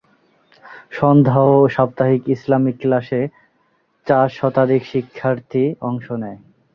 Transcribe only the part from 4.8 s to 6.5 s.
শিক্ষার্থী অংশ নেয়।